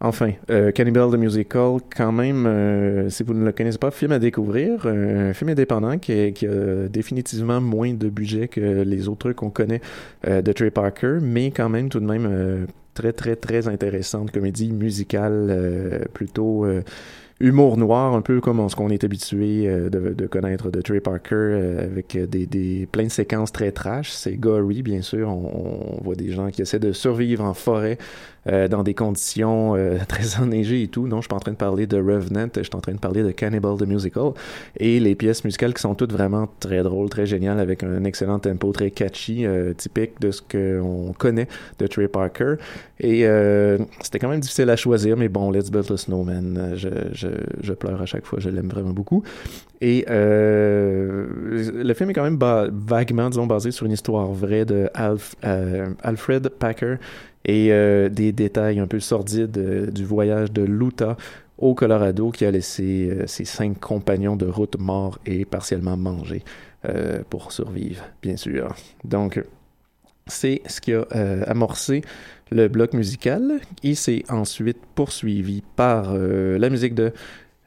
[0.00, 4.12] Enfin, euh, Cannibal the Musical, quand même, euh, si vous ne le connaissez pas, film
[4.12, 9.32] à découvrir, euh, un film indépendant qui, a définitivement moins de budget que les autres
[9.32, 9.80] qu'on connaît
[10.26, 16.06] de Trey Parker, mais quand même tout de même très très très intéressante comédie musicale,
[16.12, 16.66] plutôt
[17.40, 22.16] humour noir, un peu comme ce qu'on est habitué de, connaître de Trey Parker, avec
[22.28, 24.10] des, des plein séquences très trash.
[24.10, 25.28] C'est gory, bien sûr.
[25.28, 27.98] On voit des gens qui essaient de survivre en forêt
[28.48, 31.06] euh, dans des conditions euh, très enneigées et tout.
[31.06, 32.98] Non, je suis pas en train de parler de Revenant, je suis en train de
[32.98, 34.32] parler de Cannibal the Musical.
[34.78, 38.38] Et les pièces musicales qui sont toutes vraiment très drôles, très géniales, avec un excellent
[38.38, 42.54] tempo, très catchy, euh, typique de ce qu'on connaît de Trey Parker.
[43.00, 43.26] Et
[44.00, 48.06] c'était quand même difficile à choisir, mais bon, Let's Build a Snowman, je, pleure à
[48.06, 49.22] chaque fois, je l'aime vraiment beaucoup.
[49.82, 52.38] Et le film est quand même
[52.72, 55.34] vaguement, disons, basé sur une histoire vraie de Alf-
[56.02, 56.96] Alfred Packer
[57.46, 61.16] et euh, des détails un peu sordides euh, du voyage de Luta
[61.58, 66.42] au Colorado qui a laissé euh, ses cinq compagnons de route morts et partiellement mangés
[67.30, 68.76] pour survivre, bien sûr.
[69.02, 69.42] Donc,
[70.28, 71.04] c'est ce qui a
[71.48, 72.02] amorcé
[72.52, 77.12] le bloc musical et c'est ensuite poursuivi par la musique de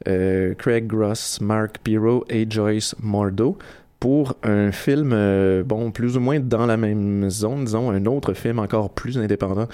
[0.06, 3.58] Craig Gross, Mark Pirro et Joyce Mordo
[4.00, 8.32] pour un film, euh, bon, plus ou moins dans la même zone, disons, un autre
[8.32, 9.68] film encore plus indépendant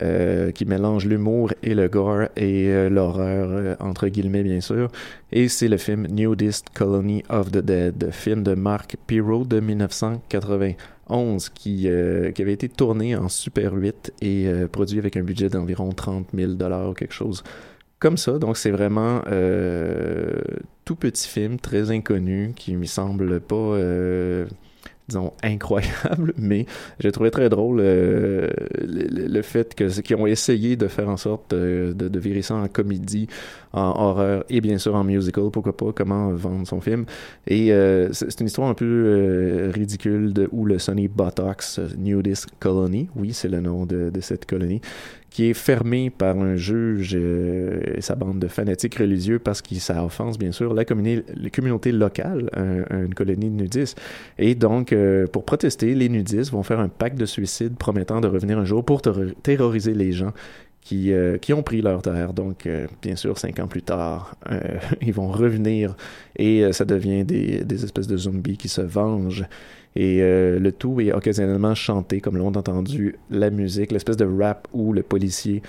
[0.00, 4.88] euh, qui mélange l'humour et le gore et euh, l'horreur, euh, entre guillemets, bien sûr.
[5.32, 11.48] Et c'est le film Nudist Colony of the Dead, film de Mark Pirro de 1991
[11.50, 11.88] qui,
[12.34, 16.52] qui avait été tourné en Super 8 et produit avec un budget d'environ 30 000
[16.52, 17.42] ou quelque chose
[18.02, 18.38] comme ça.
[18.38, 20.32] Donc c'est vraiment euh,
[20.84, 24.44] tout petit film, très inconnu, qui me semble pas, euh,
[25.06, 26.66] disons, incroyable, mais
[26.98, 28.50] j'ai trouvé très drôle euh,
[28.80, 33.28] le, fait qu'ils ont essayé de faire en sorte de, de, virer ça en comédie,
[33.72, 37.04] en horreur et bien sûr en musical, pourquoi pas, comment vendre son film.
[37.46, 41.88] Et euh, c'est une histoire un peu euh, ridicule de où le Sonny Botox euh,
[41.96, 44.80] Nudist Colony, oui, c'est le nom de, de cette colonie,
[45.32, 49.74] qui est fermé par un juge euh, et sa bande de fanatiques religieux parce que
[49.76, 53.98] ça offense bien sûr la, la communauté locale, un- une colonie de nudistes.
[54.38, 58.28] Et donc, euh, pour protester, les nudistes vont faire un pacte de suicide promettant de
[58.28, 60.32] revenir un jour pour terro- terroriser les gens
[60.82, 62.32] qui, euh, qui ont pris leur terre.
[62.34, 62.68] Donc,
[63.00, 64.34] bien sûr, cinq ans plus tard,
[65.00, 65.96] ils vont revenir
[66.36, 69.44] et ça devient des, des espèces de zombies qui se vengent.
[69.94, 74.66] Et euh, le tout est occasionnellement chanté, comme l'ont entendu, la musique, l'espèce de rap
[74.72, 75.62] où le policier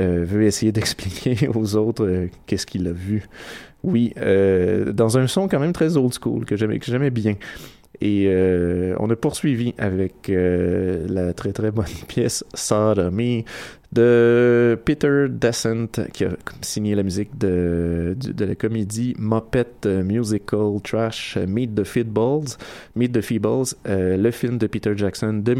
[0.00, 3.24] euh, veut essayer d'expliquer aux autres euh, qu'est-ce qu'il a vu.
[3.84, 7.34] Oui, euh, dans un son quand même très old school que j'aimais, que j'aimais bien.
[8.00, 13.44] Et euh, on a poursuivi avec euh, la très très bonne pièce Sodomy
[13.90, 16.30] de Peter Descent qui a
[16.60, 22.56] signé la musique de, la comédie Muppet Musical Trash Meet the Feebles,
[22.94, 23.20] Meet the
[23.88, 25.54] euh, le film de Peter Jackson de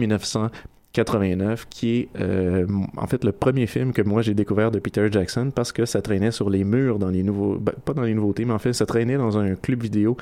[0.94, 2.66] 1989 qui est euh,
[2.96, 6.00] en fait le premier film que moi j'ai découvert de Peter Jackson parce que ça
[6.00, 8.72] traînait sur les murs dans les nouveaux ben, pas dans les nouveautés mais en fait
[8.72, 10.16] ça traînait dans un club vidéo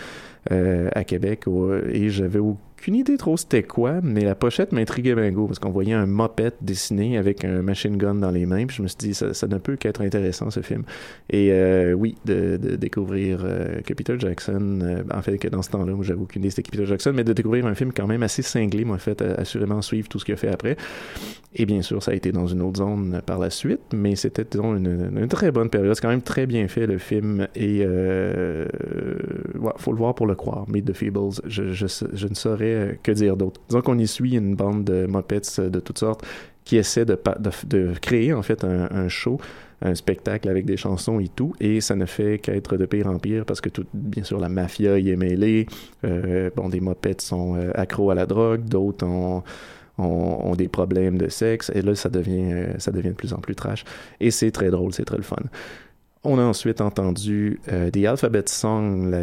[0.51, 1.45] euh, à Québec
[1.93, 2.41] et j'avais
[2.79, 6.07] aucune idée trop c'était quoi, mais la pochette m'intriguait bien go parce qu'on voyait un
[6.07, 8.67] moped dessiné avec un machine gun dans les mains.
[8.67, 10.85] Puis je me suis dit, ça, ne peut qu'être intéressant ce film.
[11.31, 15.71] Et euh, oui, de, découvrir euh, que Peter Jackson, euh, en fait, que dans ce
[15.71, 18.23] temps-là, moi j'avoue aucune idée c'était Peter Jackson, mais de découvrir un film quand même
[18.23, 20.77] assez cinglé, m'a fait assurément suivre tout ce qu'il a fait après.
[21.55, 24.47] Et bien sûr, ça a été dans une autre zone par la suite, mais c'était
[24.59, 25.95] une, une très bonne période.
[25.95, 30.35] C'est quand même très bien fait le film et ouais, faut le voir pour le
[30.35, 30.69] croire.
[30.69, 33.61] Meet the Feebles, je, je ne saurais euh, que dire d'autre.
[33.69, 36.25] Disons qu'on y suit une bande de Muppets euh, de toutes sortes
[36.65, 37.17] qui essaie de,
[38.03, 39.39] créer en fait un, show
[39.83, 43.19] un spectacle avec des chansons et tout, et ça ne fait qu'être de pire en
[43.21, 45.67] pire parce que bien sûr la mafia y est mêlée,
[46.05, 49.45] euh, bon des mopettes sont accros à la drogue, d'autres ont,
[49.99, 53.55] ont, des problèmes de sexe, et là ça devient, ça devient de plus en plus
[53.55, 53.85] trash,
[54.19, 55.37] et c'est très drôle, c'est très le fun.
[56.29, 59.15] On a ensuite entendu euh, The Alphabet Song,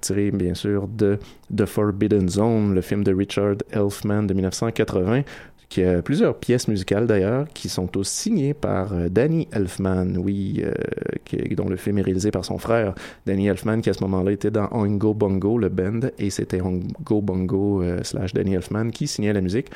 [0.00, 1.18] tiré bien sûr de
[1.56, 5.22] The Forbidden Zone, le film de Richard Elfman de 1980,
[5.68, 10.62] qui a plusieurs pièces musicales d'ailleurs, qui sont tous signées par euh, Danny Elfman, oui,
[10.64, 12.94] euh, dont le film est réalisé par son frère,
[13.26, 17.20] Danny Elfman, qui à ce moment-là était dans Oingo Bongo, le band, et c'était Oingo
[17.20, 19.66] Bongo euh, slash Danny Elfman qui signait la musique.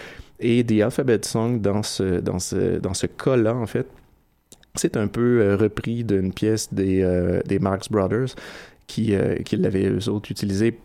[0.40, 3.86] Et The Alphabet Song, dans ce, dans ce, dans ce cas-là, en fait,
[4.74, 8.34] c'est un peu euh, repris d'une pièce des, euh, des Marx Brothers
[8.86, 10.78] qui, euh, qui l'avaient eux autres utilisé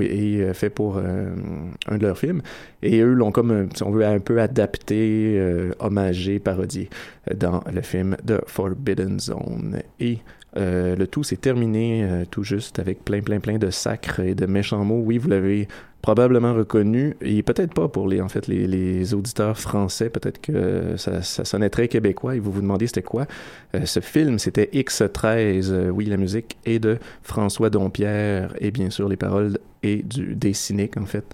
[0.00, 2.42] et fait pour un de leurs films.
[2.82, 6.88] Et eux l'ont comme, si on veut, un peu adapté, euh, hommagé, parodié
[7.34, 9.80] dans le film The Forbidden Zone.
[10.00, 10.18] Et
[10.56, 14.84] le tout s'est terminé tout juste avec plein, plein, plein de sacres et de méchants
[14.84, 15.02] mots.
[15.04, 15.68] Oui, vous l'avez
[16.02, 20.96] probablement reconnu et peut-être pas pour les en fait les, les auditeurs français peut-être que
[20.96, 23.26] ça, ça sonnait très québécois et vous vous demandez c'était quoi.
[23.74, 28.90] Euh, ce film c'était X13 euh, oui la musique est de François Dompierre et bien
[28.90, 31.24] sûr les paroles et du des cyniques en fait.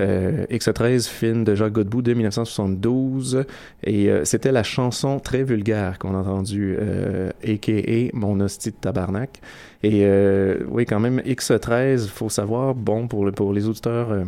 [0.00, 3.44] Euh, X13 film de Jacques Godbout de 1972
[3.84, 8.76] et euh, c'était la chanson très vulgaire qu'on a entendue euh, aka mon hostie de
[8.76, 9.40] tabarnak
[9.82, 14.24] et euh, oui, quand même, X13, faut savoir, bon, pour, le, pour les auditeurs euh,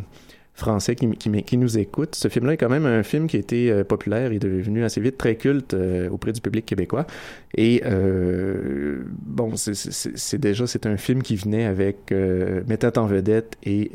[0.54, 3.84] français qui, nous écoutent, ce film-là est quand même un film qui a été euh,
[3.84, 7.06] populaire, il est devenu assez vite très culte euh, auprès du public québécois.
[7.56, 7.82] Et
[9.10, 12.12] bon, c'est- déjà, c'est un film qui venait avec,
[12.66, 13.90] mettant en vedette et...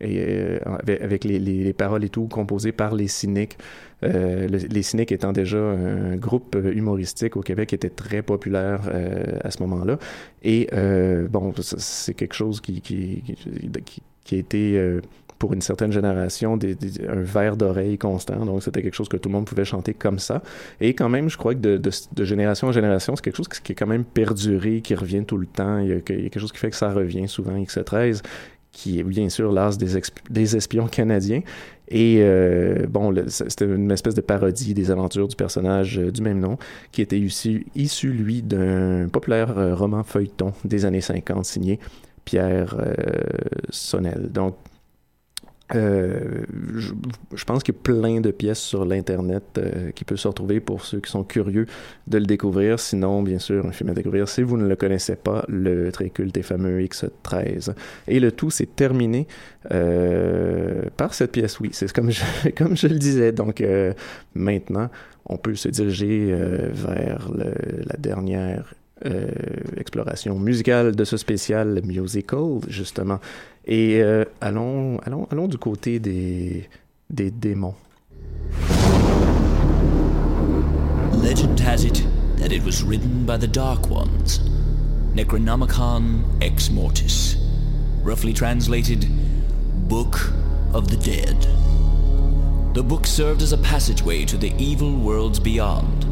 [0.00, 3.56] et avec, les paroles et tout composées par les cyniques.
[4.04, 8.82] Euh, le- les cyniques étant déjà un groupe humoristique au Québec qui était très populaire
[8.88, 9.98] euh, à ce moment-là.
[10.42, 13.22] Et euh, bon, c'est quelque chose qui,
[14.32, 15.00] a été
[15.38, 16.56] pour une certaine génération
[17.08, 18.46] un verre d'oreille constant.
[18.46, 20.42] Donc c'était quelque chose que tout le monde pouvait chanter comme ça.
[20.80, 23.74] Et quand même, je crois que de, génération en génération, c'est quelque chose qui, est
[23.74, 25.78] quand même perduré, qui revient tout le temps.
[25.78, 28.22] Il y a, il y a quelque chose qui fait que ça revient souvent, X13
[28.72, 30.00] qui est bien sûr l'as des,
[30.30, 31.42] des espions canadiens.
[31.88, 36.40] Et euh, bon, c'était une espèce de parodie des aventures du personnage euh, du même
[36.40, 36.56] nom,
[36.90, 37.66] qui était issu,
[38.04, 41.78] lui, d'un populaire euh, roman feuilleton des années 50 signé
[42.24, 42.76] Pierre
[43.70, 44.30] Sonnel.
[44.30, 44.54] Donc,
[45.74, 46.44] euh,
[46.74, 50.60] je, pense qu'il y a plein de pièces sur l'internet euh, qui peuvent se retrouver
[50.60, 51.66] pour ceux qui sont curieux
[52.06, 52.78] de le découvrir.
[52.78, 56.10] Sinon, bien sûr, un film à découvrir si vous ne le connaissez pas, le très
[56.10, 57.74] culte et fameux X13.
[58.08, 59.26] Et le tout s'est terminé
[59.70, 61.58] euh, par cette pièce.
[61.60, 62.22] Oui, c'est comme je,
[62.86, 63.32] le disais.
[63.32, 63.64] Donc
[64.34, 64.90] maintenant,
[65.26, 66.34] on peut se diriger
[66.72, 69.26] vers la dernière euh,
[69.76, 73.20] exploration musicale de ce spécial musical, justement.
[73.64, 76.68] Et euh, allons, allons, allons du côté des,
[77.10, 77.74] des démons.
[81.22, 82.04] Legend has it
[82.38, 84.40] that it was written by the Dark Ones,
[85.14, 87.36] Necronomicon Ex Mortis,
[88.02, 89.06] roughly translated,
[89.88, 90.18] Book
[90.74, 91.46] of the Dead.
[92.74, 96.06] The book served as a passageway to the evil worlds beyond.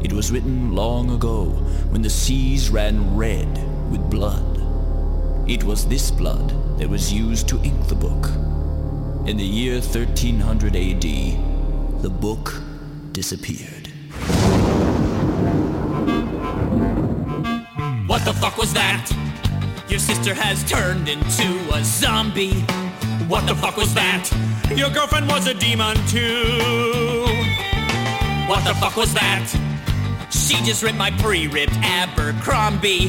[0.00, 1.46] It was written long ago
[1.90, 3.48] when the seas ran red
[3.90, 4.62] with blood.
[5.48, 8.26] It was this blood that was used to ink the book.
[9.28, 11.02] In the year 1300 AD,
[12.02, 12.62] the book
[13.10, 13.88] disappeared.
[18.06, 19.10] What the fuck was that?
[19.88, 22.60] Your sister has turned into a zombie.
[23.26, 24.30] What the fuck was that?
[24.76, 27.24] Your girlfriend was a demon too.
[28.46, 29.67] What the fuck was that?
[30.30, 33.08] She just ripped my pre-ripped Abercrombie.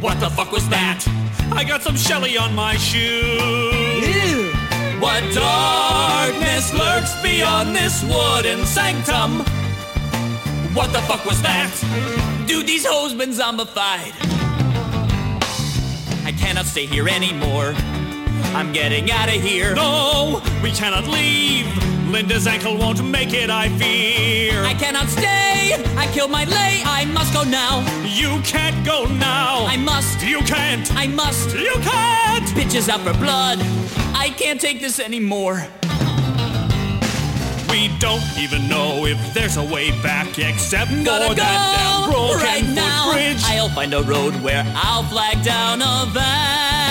[0.00, 1.04] What the fuck was that?
[1.52, 4.52] I got some Shelly on my shoe.
[5.00, 9.40] What darkness lurks beyond this wooden sanctum?
[10.74, 11.72] What the fuck was that?
[12.46, 14.12] Dude, these hoes been zombified.
[16.24, 17.74] I cannot stay here anymore.
[18.54, 19.74] I'm getting out of here.
[19.74, 21.66] No, we cannot leave.
[22.14, 24.62] Linda's ankle won't make it, I fear.
[24.62, 25.74] I cannot stay.
[25.96, 26.80] I killed my lay.
[26.84, 27.80] I must go now.
[28.06, 29.66] You can't go now.
[29.66, 30.22] I must.
[30.24, 30.88] You can't.
[30.94, 31.56] I must.
[31.56, 32.44] You can't.
[32.54, 33.58] Bitches out for blood.
[34.14, 35.66] I can't take this anymore.
[37.68, 42.28] We don't even know if there's a way back except for Gotta that damn go
[42.28, 43.12] broken right now.
[43.12, 43.42] bridge.
[43.42, 46.83] I'll find a road where I'll flag down a van.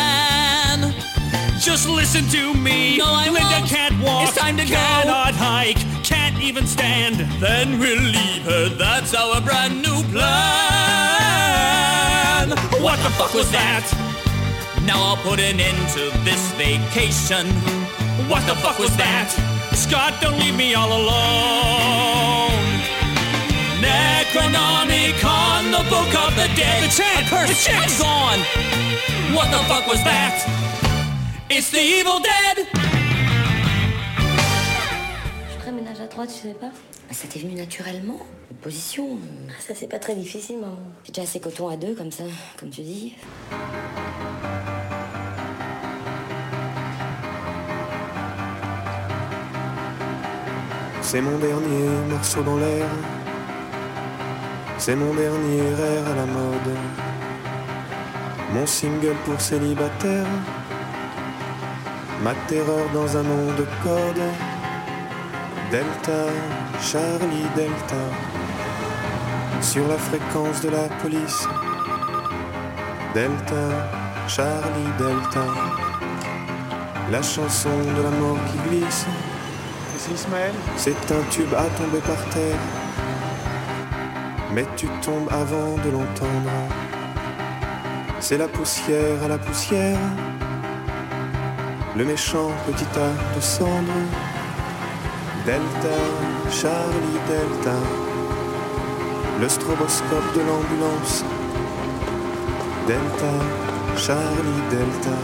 [1.83, 2.95] Just listen to me.
[2.97, 3.65] No, I Linda won't.
[3.67, 4.29] can't walk.
[4.29, 4.73] It's time to go.
[4.73, 5.83] Cannot hike.
[6.01, 7.27] Can't even stand.
[7.41, 8.69] Then we'll leave her.
[8.69, 10.23] That's our brand new plan.
[12.79, 13.83] What the fuck was that?
[14.85, 17.51] Now I'll put an end to this vacation.
[18.31, 19.35] What the fuck was that?
[19.75, 22.63] Scott, don't leave me all alone.
[23.83, 26.87] Necronomicon, the book of the dead.
[26.87, 27.91] The chant, the chant.
[27.99, 28.39] Gone.
[29.35, 30.62] What the fuck was that?
[31.49, 32.65] It's the Evil Dead.
[35.49, 36.71] Je ferais ménage à trois, tu sais pas
[37.11, 38.19] Ça t'est venu naturellement
[38.51, 39.17] Une position
[39.49, 40.77] Ah, Ça, c'est pas très difficile, maman.
[41.03, 42.23] C'est déjà assez coton à deux, comme ça,
[42.59, 43.15] comme tu dis.
[51.01, 52.87] C'est mon dernier morceau dans l'air.
[54.77, 56.69] C'est mon dernier air à la mode.
[58.53, 60.25] Mon single pour célibataire.
[62.23, 64.23] Ma terreur dans un nom de code.
[65.69, 66.23] Delta,
[66.81, 68.03] Charlie Delta.
[69.59, 71.45] Sur la fréquence de la police.
[73.13, 73.65] Delta,
[74.29, 75.45] Charlie Delta.
[77.11, 79.05] La chanson de la mort qui glisse.
[80.77, 82.57] C'est un tube à tomber par terre.
[84.53, 86.51] Mais tu tombes avant de l'entendre.
[88.21, 89.99] C'est la poussière à la poussière.
[91.95, 94.01] Le méchant petit tas de cendres.
[95.45, 95.97] Delta,
[96.49, 97.77] Charlie Delta.
[99.39, 101.23] Le stroboscope de l'ambulance.
[102.87, 103.33] Delta,
[103.95, 105.17] Charlie Delta.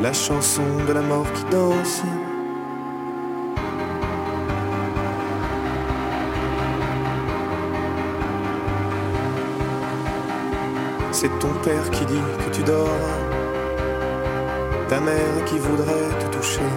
[0.00, 2.02] La chanson de la mort qui danse.
[11.12, 12.88] C'est ton père qui dit que tu dors,
[14.92, 16.70] ta mère qui voudrait te toucher.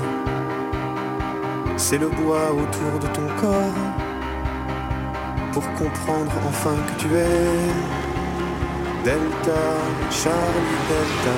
[1.75, 3.81] C'est le bois autour de ton corps
[5.51, 7.51] pour comprendre enfin que tu es
[9.03, 9.63] Delta,
[10.09, 11.35] Charlie Delta.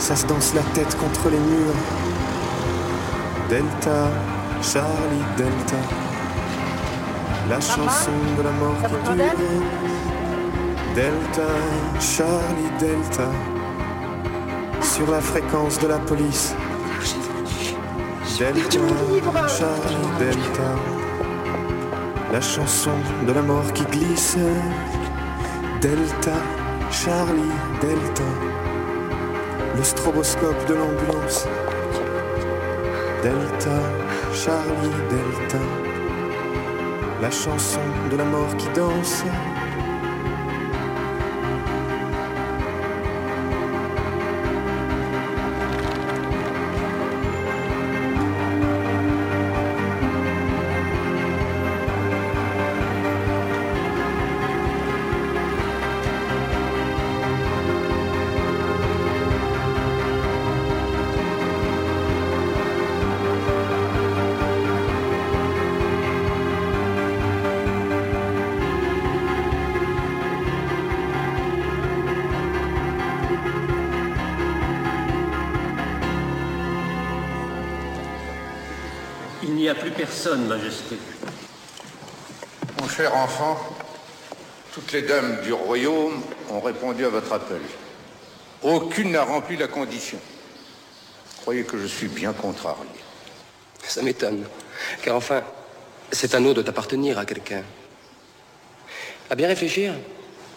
[0.00, 1.82] Ça se danse la tête contre les murs.
[3.48, 4.00] Delta,
[4.60, 5.82] Charlie Delta.
[7.48, 9.62] La chanson de la mort qui dure.
[10.96, 11.50] Delta,
[12.00, 13.51] Charlie Delta.
[14.94, 16.54] Sur la fréquence de la police.
[18.38, 18.78] Delta,
[19.48, 20.70] Charlie Delta.
[22.30, 24.36] La chanson de la mort qui glisse.
[25.80, 26.36] Delta,
[26.90, 28.30] Charlie Delta.
[29.74, 31.46] Le stroboscope de l'ambulance.
[33.22, 33.78] Delta,
[34.34, 35.64] Charlie Delta.
[37.22, 37.80] La chanson
[38.10, 39.24] de la mort qui danse.
[79.96, 80.96] Personne, Majesté.
[82.80, 83.58] Mon cher enfant,
[84.72, 87.60] toutes les dames du royaume ont répondu à votre appel.
[88.62, 90.18] Aucune n'a rempli la condition.
[91.42, 92.88] Croyez que je suis bien contrarié.
[93.82, 94.44] Ça m'étonne.
[95.02, 95.42] Car enfin,
[96.10, 97.62] c'est à nous de t'appartenir à quelqu'un.
[99.30, 99.94] À bien réfléchir,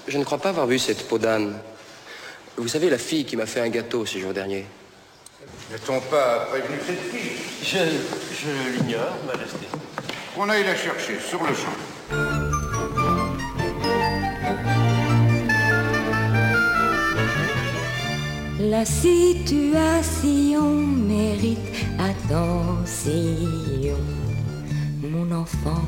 [0.07, 1.59] je ne crois pas avoir vu cette peau d'âne.
[2.57, 4.65] Vous savez, la fille qui m'a fait un gâteau ce jour dernier.
[5.71, 7.31] N'est-on pas prévenu cette fille
[7.63, 7.79] Je,
[8.35, 9.65] je l'ignore, Majesté.
[10.35, 11.73] Qu'on aille la chercher sur le champ.
[18.59, 21.57] La situation mérite
[21.97, 23.97] attention.
[25.01, 25.81] Mon enfant,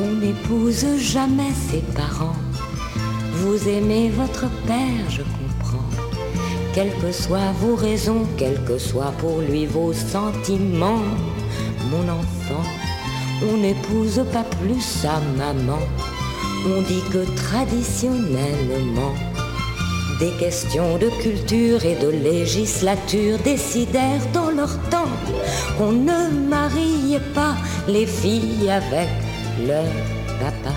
[0.00, 2.36] on n'épouse jamais ses parents.
[3.32, 5.45] Vous aimez votre père, je comprends.
[6.76, 11.06] Quelles que soient vos raisons, quels que soient pour lui vos sentiments,
[11.90, 12.68] mon enfant,
[13.50, 15.78] on n'épouse pas plus sa maman.
[16.66, 19.14] On dit que traditionnellement,
[20.20, 25.12] des questions de culture et de législature décidèrent dans leur temps
[25.78, 27.54] qu'on ne mariait pas
[27.88, 29.08] les filles avec
[29.66, 29.86] leur
[30.38, 30.76] papa.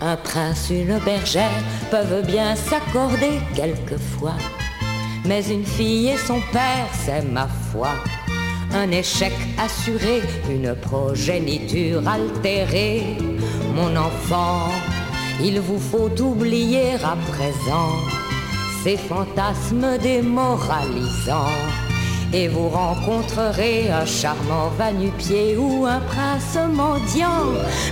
[0.00, 4.34] Un prince, une bergère peuvent bien s'accorder quelquefois.
[5.24, 7.90] Mais une fille et son père, c'est ma foi.
[8.74, 13.18] Un échec assuré, une progéniture altérée.
[13.74, 14.68] Mon enfant,
[15.40, 17.92] il vous faut oublier à présent
[18.82, 21.60] ces fantasmes démoralisants.
[22.32, 27.44] Et vous rencontrerez un charmant va-nu-pied ou un prince mendiant.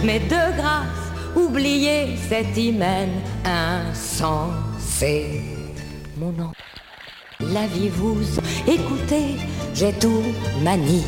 [0.03, 3.11] Mais de grâce, oubliez cet hymen
[3.45, 5.43] insensé.
[6.17, 6.70] Mon enfant,
[7.41, 8.19] l'aviez-vous
[8.67, 9.37] Écoutez,
[9.75, 10.23] j'ai tout
[10.63, 11.07] manigancé.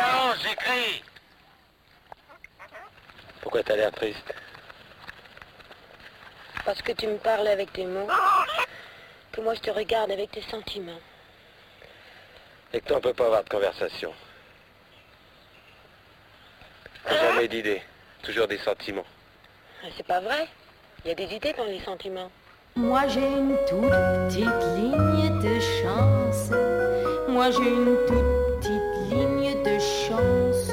[0.00, 1.02] Non, j'écris.
[3.42, 4.34] Pourquoi t'as l'air triste
[6.64, 8.08] Parce que tu me parles avec tes mots,
[9.32, 11.02] que moi je te regarde avec tes sentiments.
[12.72, 14.14] Et que toi, on peut pas avoir de conversation.
[17.06, 17.82] Jamais d'idées,
[18.22, 19.04] toujours des sentiments.
[19.94, 20.48] C'est pas vrai.
[21.04, 22.30] Il y a des idées dans les sentiments.
[22.76, 26.50] Moi j'ai une toute petite ligne de chance.
[27.28, 30.64] Moi j'ai une toute petite ligne de chance.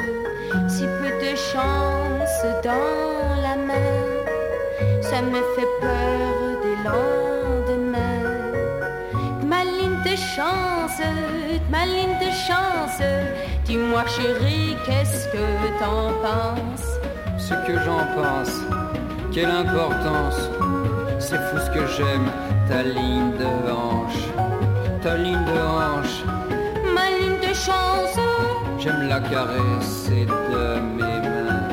[0.74, 6.15] Si peu de chance dans la main, ça me fait peur
[9.64, 11.02] ligne de chance,
[11.70, 13.02] ma ligne de chance.
[13.66, 15.46] Dis-moi chérie, qu'est-ce que
[15.80, 16.90] t'en penses?
[17.38, 18.62] Ce que j'en pense,
[19.34, 20.50] quelle importance.
[21.20, 22.28] C'est fou ce que j'aime,
[22.68, 24.26] ta ligne de hanche,
[25.02, 26.24] ta ligne de hanche.
[26.94, 28.20] Ma ligne de chance.
[28.80, 31.70] J'aime la caresser de mes mains,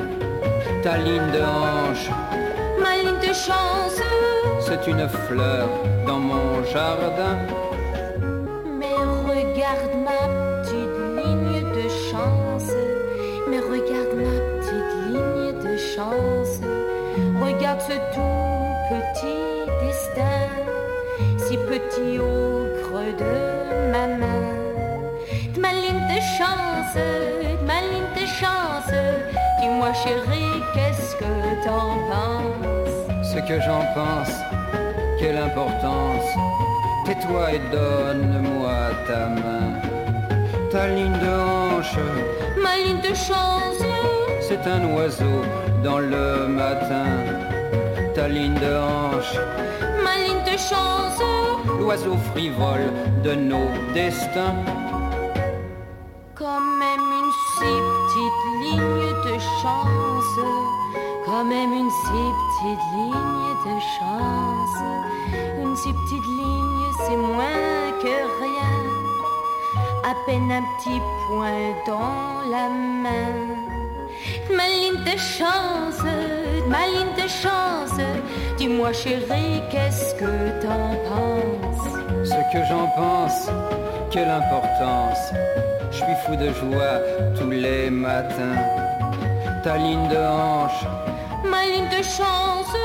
[0.83, 2.09] ta ligne de hanche.
[2.81, 4.12] Ma ligne de chance.
[4.65, 5.69] C'est une fleur
[6.07, 7.37] dans mon jardin.
[8.79, 8.95] Mais
[9.29, 10.23] regarde ma
[10.63, 12.71] petite ligne de chance.
[13.49, 16.61] Mais regarde ma petite ligne de chance.
[17.45, 18.53] Regarde ce tout
[18.91, 19.43] petit
[19.85, 20.47] destin,
[21.39, 24.43] si petit au creux de ma main.
[25.55, 28.95] De ma ligne de chance, de ma ligne de chance.
[29.61, 32.82] Dis-moi chérie, qu'est-ce que t'en penses?
[33.33, 34.35] Ce que j'en pense,
[35.19, 36.29] quelle importance.
[37.07, 38.75] Tais-toi et donne-moi
[39.07, 39.73] ta main,
[40.71, 41.97] ta ligne de hanche.
[42.63, 43.83] Ma ligne de chance.
[44.43, 45.41] C'est un oiseau
[45.83, 47.07] dans le matin,
[48.15, 49.35] ta ligne de hanche.
[50.05, 51.19] Ma ligne de chance.
[51.81, 52.93] L'oiseau frivole
[53.25, 54.57] de nos destins.
[56.35, 60.62] Quand même une si petite ligne de chance,
[61.33, 64.77] quand même une si petite ligne de chance,
[65.63, 68.77] une si petite ligne c'est moins que rien,
[70.05, 72.69] à peine un petit point dans la
[73.05, 73.35] main.
[74.55, 76.03] Ma ligne de chance,
[76.69, 77.99] ma ligne de chance,
[78.59, 82.29] dis-moi chérie, qu'est-ce que t'en penses?
[82.29, 83.49] Ce que j'en pense,
[84.11, 85.33] quelle importance.
[85.93, 86.99] Je suis fou de joie
[87.39, 88.61] tous les matins.
[89.65, 90.85] Ta ligne de hanche,
[91.51, 92.77] Ma ligne de chance,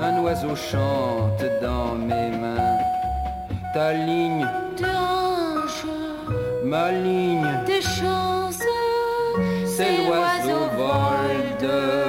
[0.00, 2.78] un oiseau chante dans mes mains.
[3.74, 4.46] Ta ligne,
[4.78, 5.84] de hanche,
[6.64, 8.62] ma ligne, de chance,
[9.66, 12.07] c'est l'oiseau vol de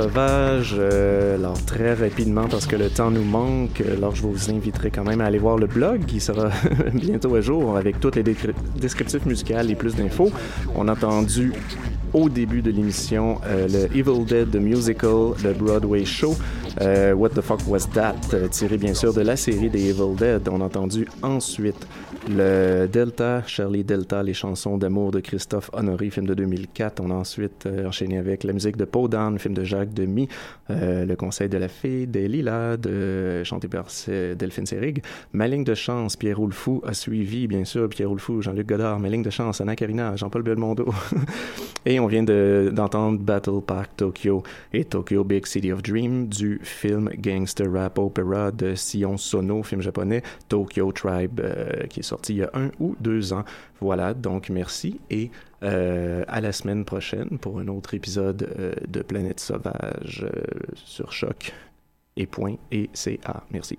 [0.00, 4.90] Sauvage, euh, alors très rapidement parce que le temps nous manque, alors je vous inviterai
[4.90, 6.48] quand même à aller voir le blog qui sera
[6.94, 8.22] bientôt à jour avec tous les
[8.76, 10.30] descriptifs musicaux et plus d'infos.
[10.74, 11.52] On a entendu
[12.14, 16.34] au début de l'émission euh, le Evil Dead The Musical, le Broadway Show,
[16.80, 20.14] euh, What the Fuck Was That, euh, tiré bien sûr de la série des Evil
[20.16, 20.48] Dead.
[20.48, 21.86] On a entendu ensuite
[22.28, 27.00] le Delta, Charlie Delta, les chansons d'amour de Christophe Honoré, film de 2004.
[27.00, 30.28] On a ensuite euh, enchaîné avec la musique de Paul Down, film de Jacques Demy,
[30.68, 35.02] Le Conseil de la Fée, des Lilas, de, chanté par Delphine Seyrig.
[35.32, 39.00] Ma ligne de chance, Pierre Roulefou a suivi, bien sûr, Pierre Roulefou, Jean-Luc Godard.
[39.00, 40.86] Ma ligne de chance, Anna Karina, Jean-Paul Belmondo.
[41.86, 46.60] et on vient de- d'entendre Battle Park Tokyo et Tokyo Big City of Dream du
[46.70, 52.34] film Gangster Rap Opera de Sion Sono, film japonais, Tokyo Tribe, euh, qui est sorti
[52.34, 53.44] il y a un ou deux ans.
[53.80, 55.30] Voilà, donc merci et
[55.62, 60.26] euh, à la semaine prochaine pour un autre épisode euh, de Planète Sauvage
[60.74, 61.52] sur Choc
[62.16, 63.44] et point et CA.
[63.50, 63.78] Merci.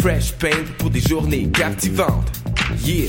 [0.00, 2.30] fresh paint pour des journées captivantes.
[2.84, 3.08] Yeah!